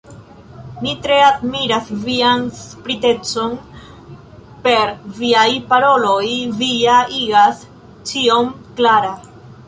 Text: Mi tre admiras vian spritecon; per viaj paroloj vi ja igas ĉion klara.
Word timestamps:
Mi 0.83 0.91
tre 1.01 1.15
admiras 1.23 1.89
vian 2.05 2.45
spritecon; 2.59 3.53
per 4.63 4.93
viaj 5.17 5.43
paroloj 5.73 6.23
vi 6.63 6.71
ja 6.85 6.95
igas 7.19 7.61
ĉion 8.13 8.51
klara. 8.81 9.13